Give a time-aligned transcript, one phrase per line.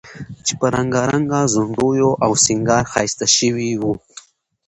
[0.45, 3.83] چې په رنګارنګ ځونډیو او سینګار ښایسته شوی و،